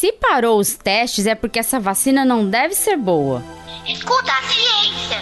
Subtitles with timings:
[0.00, 3.42] Se parou os testes é porque essa vacina não deve ser boa.
[3.86, 5.18] Escuta a ciência.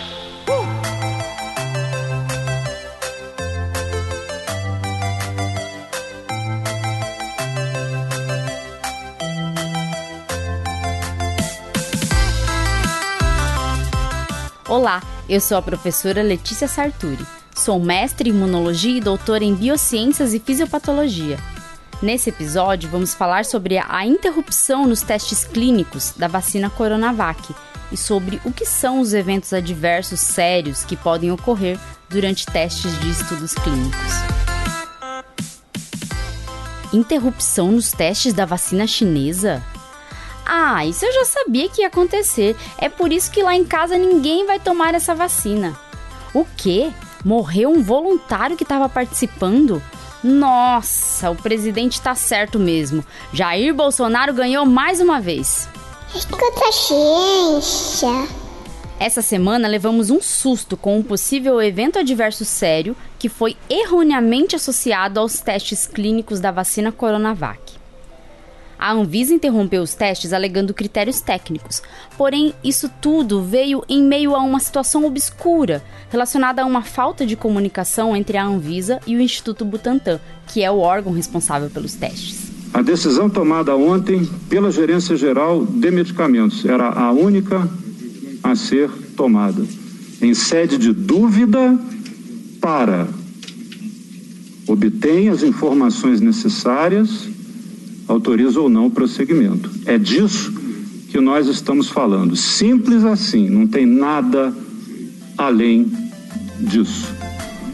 [14.68, 17.26] Olá, eu sou a professora Letícia Sarturi.
[17.52, 21.36] Sou mestre em imunologia e doutora em biociências e fisiopatologia.
[22.01, 27.52] Nesse episódio, vamos falar sobre a interrupção nos testes clínicos da vacina Coronavac
[27.91, 31.77] e sobre o que são os eventos adversos sérios que podem ocorrer
[32.09, 34.12] durante testes de estudos clínicos.
[36.92, 39.61] Interrupção nos testes da vacina chinesa?
[40.47, 42.56] Ah, isso eu já sabia que ia acontecer.
[42.78, 45.77] É por isso que lá em casa ninguém vai tomar essa vacina.
[46.33, 46.92] O quê?
[47.25, 49.83] Morreu um voluntário que estava participando?
[50.22, 53.04] Nossa, o presidente tá certo mesmo.
[53.32, 55.68] Jair Bolsonaro ganhou mais uma vez.
[56.14, 58.08] Escuta ciência.
[59.00, 65.20] Essa semana levamos um susto com um possível evento adverso sério que foi erroneamente associado
[65.20, 67.67] aos testes clínicos da vacina Coronavac.
[68.79, 71.83] A Anvisa interrompeu os testes alegando critérios técnicos,
[72.17, 77.34] porém, isso tudo veio em meio a uma situação obscura relacionada a uma falta de
[77.34, 82.53] comunicação entre a Anvisa e o Instituto Butantan, que é o órgão responsável pelos testes.
[82.73, 87.69] A decisão tomada ontem pela Gerência Geral de Medicamentos era a única
[88.45, 89.65] a ser tomada,
[90.23, 91.77] em sede de dúvida
[92.61, 93.09] para
[94.69, 97.29] obter as informações necessárias
[98.09, 99.70] autoriza ou não o prosseguimento.
[99.87, 100.53] É disso
[101.11, 102.34] que nós estamos falando.
[102.34, 104.53] Simples assim, não tem nada
[105.37, 105.92] além
[106.59, 107.15] disso.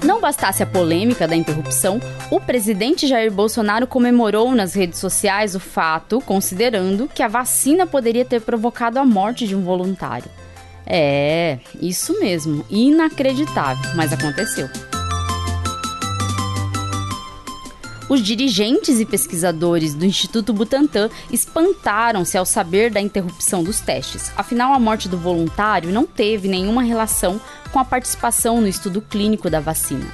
[0.05, 1.99] Não bastasse a polêmica da interrupção,
[2.31, 8.25] o presidente Jair Bolsonaro comemorou nas redes sociais o fato, considerando que a vacina poderia
[8.25, 10.29] ter provocado a morte de um voluntário.
[10.87, 14.69] É, isso mesmo, inacreditável, mas aconteceu.
[18.15, 24.31] Os dirigentes e pesquisadores do Instituto Butantan espantaram-se ao saber da interrupção dos testes.
[24.37, 27.41] Afinal, a morte do voluntário não teve nenhuma relação
[27.73, 30.07] com a participação no estudo clínico da vacina.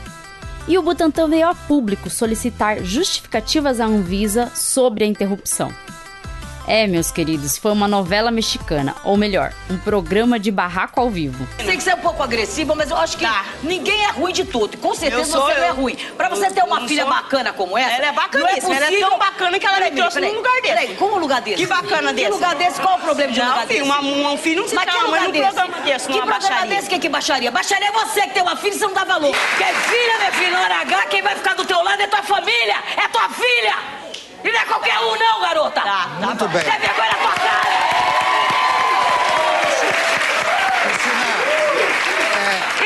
[0.66, 5.70] E o Butantan veio a público solicitar justificativas à Anvisa sobre a interrupção.
[6.66, 11.46] É, meus queridos, foi uma novela mexicana, ou melhor, um programa de barraco ao vivo.
[11.64, 13.44] Sei que você é um pouco agressiva, mas eu acho que tá.
[13.62, 14.76] ninguém é ruim de tudo.
[14.78, 15.96] Com certeza você não é ruim.
[16.16, 17.12] Pra você eu, ter uma filha sou...
[17.12, 17.94] bacana como essa.
[17.94, 20.36] Ela é bacaníssima, é ela é tão bacana que ela peraí, me trouxe peraí, num
[20.38, 20.74] lugar desse.
[20.74, 21.56] Peraí, como um lugar desse?
[21.56, 22.26] Que bacana desse?
[22.26, 22.80] Que lugar desse?
[22.80, 23.90] Qual o problema de não, um lugar filho, desse?
[23.90, 25.54] Uma, um filho não se mas que lugar num desse?
[25.54, 26.76] programa desse, que programa baixaria.
[26.76, 27.50] desse que, que baixaria?
[27.50, 29.34] Baixaria é você que tem uma filha e você não dá valor.
[29.56, 32.06] Que é filha, minha filha, não era H, quem vai ficar do teu lado é
[32.06, 34.09] tua família, é tua filha.
[34.42, 35.80] E não é qualquer um, não, garota!
[35.80, 36.62] Tá, tá Muito bem.
[36.62, 37.70] Tem vergonha na tua cara!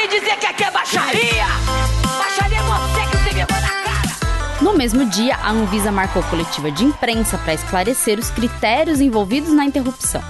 [0.03, 1.47] E dizer que aqui é baixaria!
[2.19, 4.03] Baixaria é você que tem vergonha na cara!
[4.61, 9.65] No mesmo dia, a Anvisa marcou coletiva de imprensa para esclarecer os critérios envolvidos na
[9.65, 10.23] interrupção.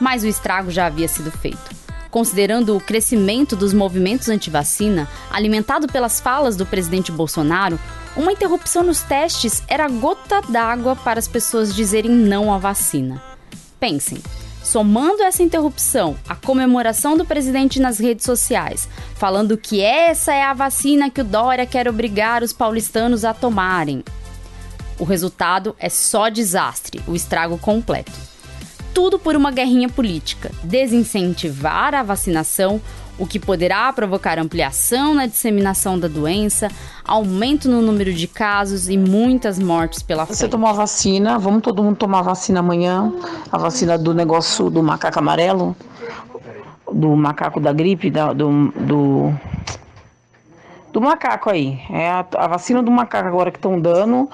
[0.00, 1.76] Mas o estrago já havia sido feito.
[2.10, 7.78] Considerando o crescimento dos movimentos anti-vacina, alimentado pelas falas do presidente Bolsonaro,
[8.16, 13.22] uma interrupção nos testes era gota d'água para as pessoas dizerem não à vacina.
[13.78, 14.18] Pensem,
[14.62, 20.52] somando essa interrupção à comemoração do presidente nas redes sociais, falando que essa é a
[20.52, 24.04] vacina que o Dória quer obrigar os paulistanos a tomarem.
[24.98, 28.12] O resultado é só desastre, o estrago completo.
[28.92, 32.80] Tudo por uma guerrinha política, desincentivar a vacinação,
[33.18, 36.68] o que poderá provocar ampliação na disseminação da doença,
[37.04, 40.38] aumento no número de casos e muitas mortes pela frente.
[40.38, 43.12] Você tomou a vacina, vamos todo mundo tomar a vacina amanhã,
[43.50, 45.76] a vacina do negócio do macaco amarelo,
[46.92, 49.34] do macaco da gripe, da, do, do,
[50.92, 51.80] do macaco aí.
[51.90, 54.28] É a, a vacina do macaco agora que estão dando.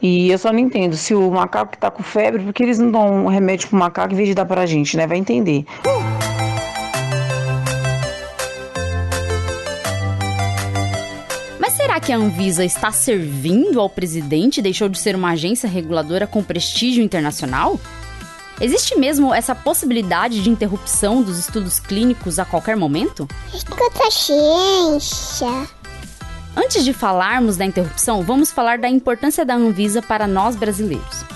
[0.00, 2.90] E eu só não entendo se o macaco que tá com febre, porque eles não
[2.90, 5.06] dão um remédio pro macaco em vez de dar pra gente, né?
[5.06, 5.66] Vai entender.
[5.84, 6.47] Uh!
[12.08, 16.42] Que a Anvisa está servindo ao presidente e deixou de ser uma agência reguladora com
[16.42, 17.78] prestígio internacional?
[18.58, 23.28] Existe mesmo essa possibilidade de interrupção dos estudos clínicos a qualquer momento?
[23.52, 25.68] Escuta ciência.
[26.56, 31.26] Antes de falarmos da interrupção, vamos falar da importância da Anvisa para nós brasileiros.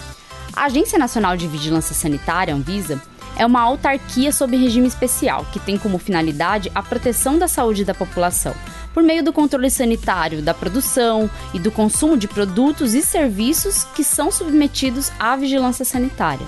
[0.56, 2.98] A Agência Nacional de Vigilância Sanitária, Anvisa,
[3.36, 7.92] é uma autarquia sob regime especial que tem como finalidade a proteção da saúde da
[7.92, 8.54] população
[8.92, 14.04] por meio do controle sanitário da produção e do consumo de produtos e serviços que
[14.04, 16.46] são submetidos à vigilância sanitária.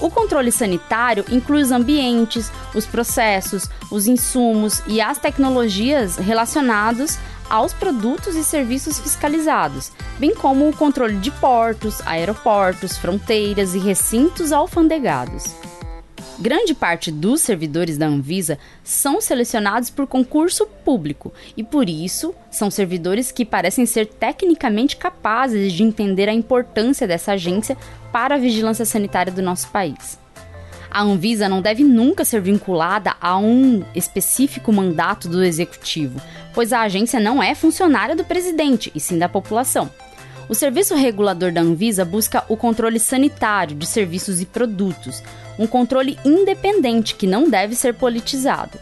[0.00, 7.16] O controle sanitário inclui os ambientes, os processos, os insumos e as tecnologias relacionados
[7.48, 14.50] aos produtos e serviços fiscalizados, bem como o controle de portos, aeroportos, fronteiras e recintos
[14.50, 15.54] alfandegados.
[16.38, 22.70] Grande parte dos servidores da Anvisa são selecionados por concurso público e, por isso, são
[22.70, 27.76] servidores que parecem ser tecnicamente capazes de entender a importância dessa agência
[28.12, 30.18] para a vigilância sanitária do nosso país.
[30.90, 36.20] A Anvisa não deve nunca ser vinculada a um específico mandato do executivo,
[36.52, 39.90] pois a agência não é funcionária do presidente, e sim da população.
[40.48, 45.22] O serviço regulador da Anvisa busca o controle sanitário de serviços e produtos,
[45.58, 48.78] um controle independente que não deve ser politizado.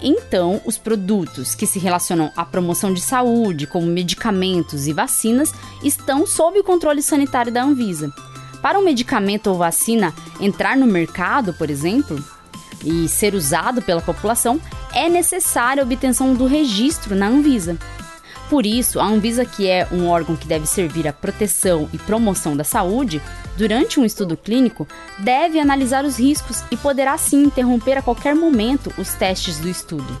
[0.00, 5.52] Então, os produtos que se relacionam à promoção de saúde, como medicamentos e vacinas,
[5.82, 8.12] estão sob o controle sanitário da Anvisa.
[8.62, 12.22] Para um medicamento ou vacina entrar no mercado, por exemplo,
[12.84, 14.60] e ser usado pela população,
[14.92, 17.76] é necessária a obtenção do registro na Anvisa.
[18.48, 22.56] Por isso, a Anvisa, que é um órgão que deve servir à proteção e promoção
[22.56, 23.20] da saúde,
[23.58, 28.92] durante um estudo clínico, deve analisar os riscos e poderá sim interromper a qualquer momento
[28.96, 30.20] os testes do estudo.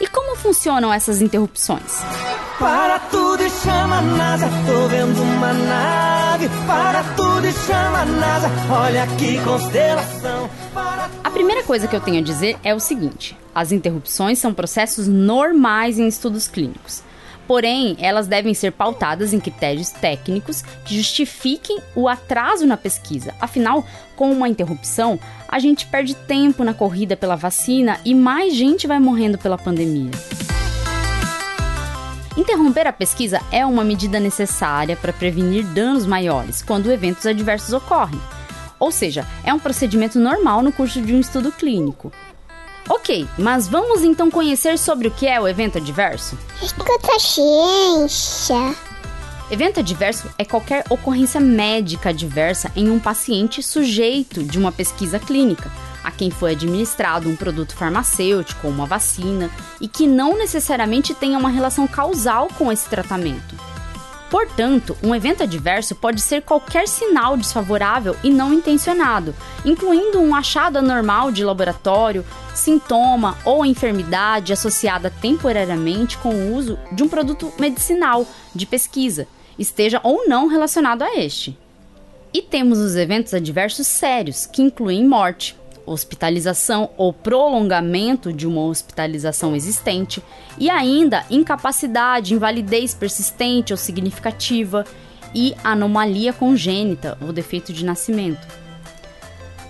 [0.00, 2.00] E como funcionam essas interrupções?
[2.58, 6.48] Para tudo e chama a NASA, tô vendo uma nave.
[6.66, 10.48] Para tudo e chama a NASA, olha que constelação.
[11.22, 15.06] A primeira coisa que eu tenho a dizer é o seguinte: as interrupções são processos
[15.06, 17.02] normais em estudos clínicos.
[17.50, 23.34] Porém, elas devem ser pautadas em critérios técnicos que justifiquem o atraso na pesquisa.
[23.40, 25.18] Afinal, com uma interrupção,
[25.48, 30.12] a gente perde tempo na corrida pela vacina e mais gente vai morrendo pela pandemia.
[32.36, 38.20] Interromper a pesquisa é uma medida necessária para prevenir danos maiores quando eventos adversos ocorrem.
[38.78, 42.12] Ou seja, é um procedimento normal no curso de um estudo clínico.
[42.92, 46.36] Ok, mas vamos então conhecer sobre o que é o evento adverso?
[46.60, 48.74] Escuta a ciência.
[49.48, 55.70] Evento adverso é qualquer ocorrência médica adversa em um paciente sujeito de uma pesquisa clínica,
[56.02, 59.48] a quem foi administrado um produto farmacêutico ou uma vacina
[59.80, 63.54] e que não necessariamente tenha uma relação causal com esse tratamento.
[64.30, 69.34] Portanto, um evento adverso pode ser qualquer sinal desfavorável e não intencionado,
[69.64, 72.24] incluindo um achado anormal de laboratório,
[72.54, 78.24] sintoma ou enfermidade associada temporariamente com o uso de um produto medicinal
[78.54, 79.26] de pesquisa,
[79.58, 81.58] esteja ou não relacionado a este.
[82.32, 85.56] E temos os eventos adversos sérios, que incluem morte,
[85.86, 90.22] hospitalização ou prolongamento de uma hospitalização existente,
[90.58, 94.84] e ainda incapacidade, invalidez persistente ou significativa
[95.34, 98.46] e anomalia congênita ou defeito de nascimento.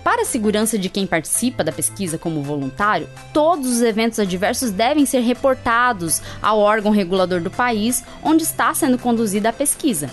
[0.03, 5.05] Para a segurança de quem participa da pesquisa como voluntário, todos os eventos adversos devem
[5.05, 10.09] ser reportados ao órgão regulador do país onde está sendo conduzida a pesquisa.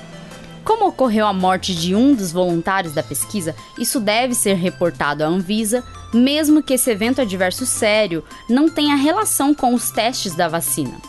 [0.69, 5.27] Como ocorreu a morte de um dos voluntários da pesquisa, isso deve ser reportado à
[5.27, 5.83] Anvisa,
[6.13, 11.01] mesmo que esse evento adverso sério não tenha relação com os testes da vacina.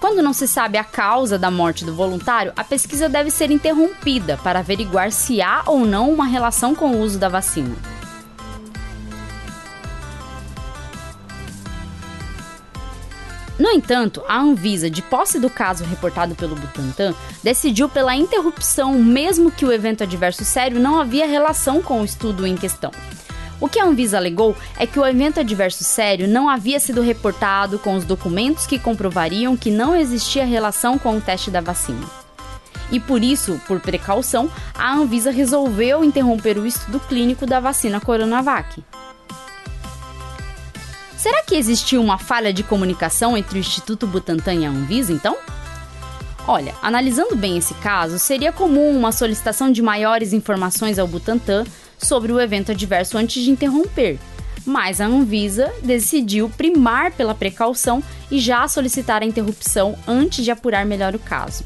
[0.00, 4.38] Quando não se sabe a causa da morte do voluntário, a pesquisa deve ser interrompida
[4.38, 7.91] para averiguar se há ou não uma relação com o uso da vacina.
[13.62, 17.14] No entanto, a Anvisa, de posse do caso reportado pelo Butantan,
[17.44, 22.44] decidiu pela interrupção, mesmo que o evento adverso sério não havia relação com o estudo
[22.44, 22.90] em questão.
[23.60, 27.78] O que a Anvisa alegou é que o evento adverso sério não havia sido reportado
[27.78, 32.04] com os documentos que comprovariam que não existia relação com o teste da vacina.
[32.90, 38.82] E por isso, por precaução, a Anvisa resolveu interromper o estudo clínico da vacina Coronavac.
[41.22, 45.36] Será que existiu uma falha de comunicação entre o Instituto Butantan e a Anvisa, então?
[46.48, 51.64] Olha, analisando bem esse caso, seria comum uma solicitação de maiores informações ao Butantan
[51.96, 54.18] sobre o evento adverso antes de interromper,
[54.66, 60.84] mas a Anvisa decidiu primar pela precaução e já solicitar a interrupção antes de apurar
[60.84, 61.62] melhor o caso.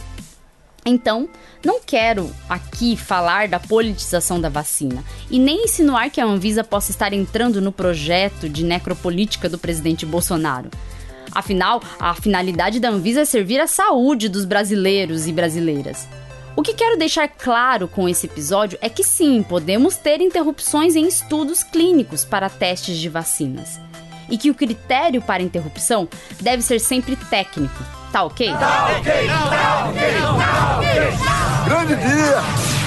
[0.89, 1.29] Então,
[1.65, 6.93] não quero aqui falar da politização da vacina e nem insinuar que a Anvisa possa
[6.93, 10.71] estar entrando no projeto de necropolítica do presidente Bolsonaro.
[11.33, 16.07] Afinal, a finalidade da Anvisa é servir a saúde dos brasileiros e brasileiras.
[16.55, 21.07] O que quero deixar claro com esse episódio é que sim, podemos ter interrupções em
[21.07, 23.79] estudos clínicos para testes de vacinas.
[24.31, 26.09] E que o critério para interrupção
[26.41, 27.85] deve ser sempre técnico,
[28.17, 28.51] Tá ok?
[28.51, 30.01] Tá ok, tá ok,
[30.39, 30.89] tá ok.
[31.67, 32.39] Grande dia!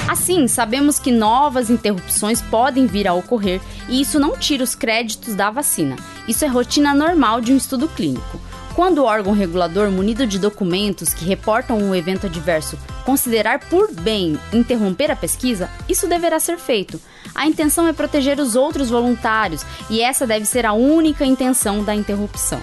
[0.08, 5.36] Assim, sabemos que novas interrupções podem vir a ocorrer e isso não tira os créditos
[5.36, 5.96] da vacina.
[6.28, 8.42] Isso é rotina normal de um estudo clínico.
[8.76, 14.36] Quando o órgão regulador, munido de documentos que reportam um evento adverso, considerar por bem
[14.52, 17.00] interromper a pesquisa, isso deverá ser feito.
[17.36, 21.94] A intenção é proteger os outros voluntários e essa deve ser a única intenção da
[21.94, 22.60] interrupção.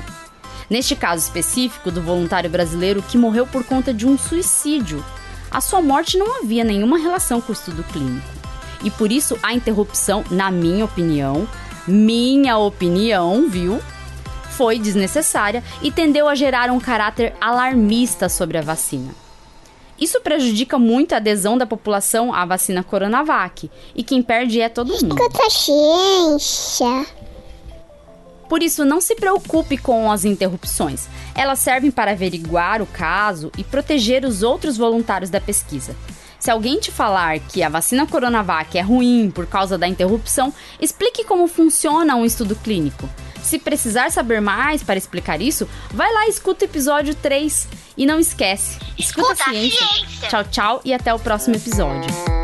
[0.68, 5.04] Neste caso específico do voluntário brasileiro que morreu por conta de um suicídio,
[5.50, 8.26] a sua morte não havia nenhuma relação com o estudo clínico.
[8.82, 11.48] E por isso a interrupção, na minha opinião,
[11.86, 13.80] minha opinião, viu?
[14.50, 19.14] Foi desnecessária e tendeu a gerar um caráter alarmista sobre a vacina.
[19.98, 24.92] Isso prejudica muito a adesão da população à vacina Coronavac, e quem perde é todo
[24.92, 25.14] mundo.
[25.48, 27.06] ciência.
[28.48, 31.06] Por isso, não se preocupe com as interrupções.
[31.34, 35.96] Elas servem para averiguar o caso e proteger os outros voluntários da pesquisa.
[36.38, 41.24] Se alguém te falar que a vacina Coronavac é ruim por causa da interrupção, explique
[41.24, 43.08] como funciona um estudo clínico.
[43.42, 47.68] Se precisar saber mais para explicar isso, vai lá e escuta o episódio 3.
[47.96, 49.84] E não esquece, escuta, escuta a, ciência.
[49.84, 50.28] a ciência.
[50.28, 52.35] Tchau, tchau e até o próximo episódio.